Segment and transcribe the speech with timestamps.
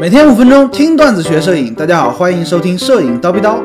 [0.00, 3.62] 每天五分钟听段子学摄影，大家好，欢迎收听摄影叨逼叨。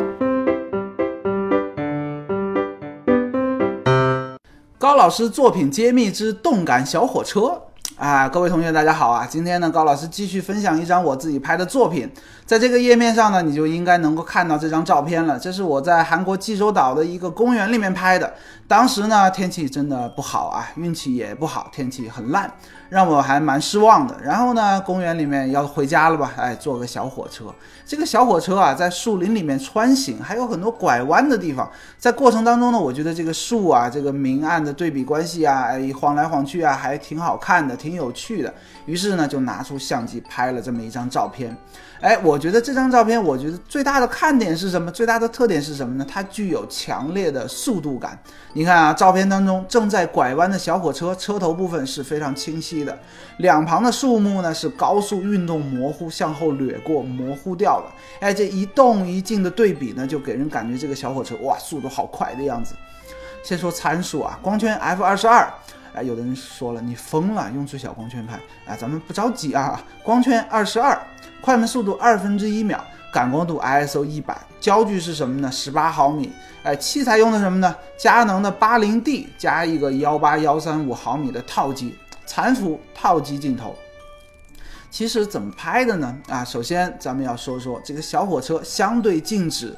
[4.77, 7.61] 高老师作品揭秘之动感小火车。
[7.97, 9.25] 啊，各位同学，大家好啊！
[9.27, 12.07] 今天呢，高老师继续分享一张我自己拍的作品。
[12.45, 15.37] 在这个页面上呢，你就应该能够看到这张照片了。
[15.39, 18.31] 这是我在韩国济州岛的一个公园里面拍的。
[18.67, 22.49] 当时呢，天气真的不好啊，运气也不好，天气很烂，
[22.89, 24.15] 让我还蛮失望的。
[24.23, 26.31] 然后呢，公园里面要回家了吧？
[26.37, 27.45] 哎，坐个小火车。
[27.85, 31.67] 这个小火车啊，在树林里面穿行，还有很多拐弯的地方。
[31.97, 38.53] 在过程当中呢，我觉得这个树啊，这个明暗的对比关系啊，哎，晃来晃去啊，还挺好看的，挺挺有趣的。
[38.85, 41.55] 于是呢，就拿出相机拍了这么一张照片。
[42.01, 44.91] 哎，我觉得这张照片，我觉得最大的看点是什么？
[44.91, 46.05] 最大的特点是什么呢？
[46.07, 48.19] 它具有强烈的速度感。
[48.53, 52.99] 你看啊，照片当中正在拐弯的小火车，车头部分是非常清晰的，
[53.37, 57.91] 两旁的树木呢是高速运动模糊向后掠过，模糊掉了。
[58.19, 62.75] 哎，这一动一静的对比呢，就给人感觉这个小火车哇，速度好快的样子。
[63.43, 65.51] 先说参数啊，光圈 f 二十二。
[65.97, 68.39] 哎，有的人说了，你疯了，用最小光圈拍。
[68.67, 71.01] 哎，咱们不着急啊，光圈二十二，
[71.41, 72.83] 快门速度二分之一秒。
[73.11, 75.51] 感光度 ISO 一百，焦距是什么呢？
[75.51, 76.31] 十八毫米。
[76.61, 77.75] 哎，器材用的什么呢？
[77.97, 81.97] 佳能的八零 D 加一个幺八幺三五毫米的套机，
[82.27, 83.75] 残幅套机镜头。
[84.91, 86.15] 其实怎么拍的呢？
[86.27, 89.75] 啊，首先咱们要说说这个小火车相对静止。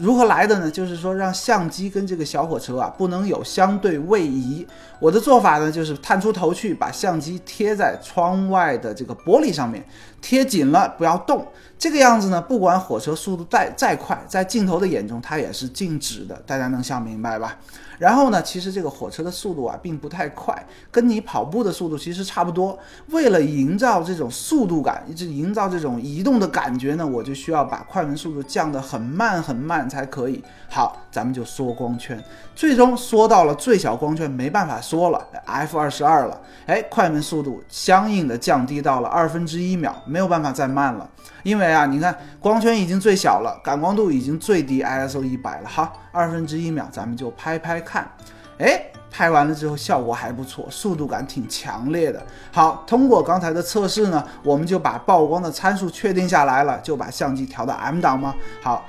[0.00, 0.70] 如何来的呢？
[0.70, 4.66] 就是说让相机跟这个小火车啊不能有相对位移。
[4.98, 9.84] 我的做法呢就是探出头去，把相机贴在窗外的这个玻璃上面，
[10.20, 11.46] 贴紧了，不要动。
[11.78, 16.34] 这个样子呢，不管火车速度再再快，在镜头的眼中它也是静止的。
[16.46, 17.58] 大家能想明白吧？
[17.98, 22.78] 然后呢，其实这个火车的速度啊并不太快，跟你跑步的速度其实差不多。
[23.08, 30.42] 为了营造这种速度感，一直营造这种移动的感觉呢，我就需要把快门速度降得很慢很慢才可以。
[30.68, 32.22] 好，咱们就缩光圈，
[32.54, 36.40] 最终缩到了最小光圈，没办法缩了，f 二十二了。
[36.66, 41.08] 哎，快门速度相应的降低到了二分之一秒，没有办法再慢了。
[41.42, 45.68] 因为啊，你看光圈已经最小了，感光度已经最低，ISO 一百了。
[45.68, 48.10] 哈，二分之一秒，咱们就拍拍看。
[48.58, 52.20] 哎，拍完了之后效果还不错，速度感挺强烈的。
[52.50, 58.34] 好，通过刚才的测试呢，我们就把曝光的参数确定下来了，就把相机调到 M 档吗？
[58.60, 58.84] 好。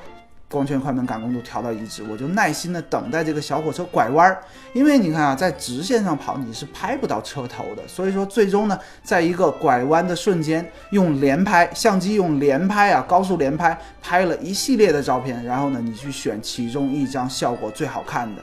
[0.49, 4.41] 光圈、快门、感光度调到一致，我就耐心的等待这个小火车拐弯儿。
[4.73, 18.41] 因为你看啊，在直线上跑你是拍不到车头的，所以说最终呢，在一个拐弯的瞬间，用连拍相机用连拍啊，高速连拍拍了一系列的照片，然后呢，你去选其中一张效果最好看的。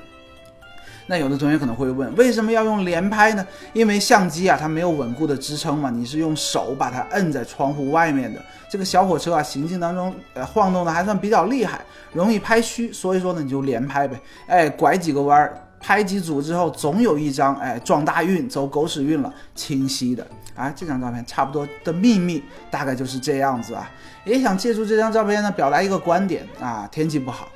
[1.06, 3.46] 那有的同学可能会问，为什么要用连拍呢？
[3.74, 8.42] 因为相机啊，它没有稳固的支撑嘛，你是用手把它摁在窗户外面的。
[8.70, 11.80] 这个小火车啊，行进当中呃晃动的还算比较厉害，
[12.12, 14.18] 容易拍虚，所以说呢，你就连拍呗。
[14.46, 20.26] 哎，拐几个弯儿，拍几组之后，总有一张哎撞大运，走狗屎运了，清晰的。
[20.56, 23.90] 啊，这张照片差不多的秘密大概就是这样子啊。
[24.24, 27.48] 也想借助这张照片呢，表达一个观点啊，天气不好。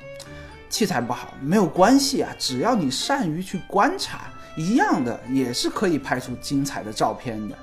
[0.69, 4.21] 器材不好没有关系啊，只要你善于去观察，
[4.55, 7.55] 一样的也是可以拍出精彩的照片的。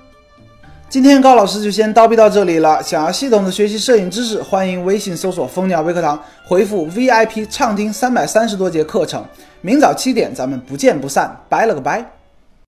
[0.88, 2.80] 今天高老师就先叨逼到这里了。
[2.82, 9.24] 想要系统的学习摄影知识，欢迎微信搜索蜂鸟微课堂，回复 VIP 畅听三百三十多节课程。
[9.60, 12.15] 明早七点咱们不见不散，拜了个拜。